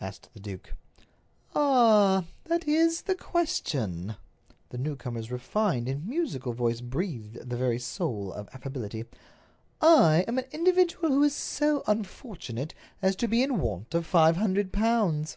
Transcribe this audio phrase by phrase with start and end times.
[0.00, 0.72] asked the duke.
[1.54, 4.16] "Ah—that is the question!"
[4.70, 9.04] The newcomer's refined and musical voice breathed the very soul of affability.
[9.82, 14.36] "I am an individual who is so unfortunate as to be in want of five
[14.36, 15.36] hundred pounds."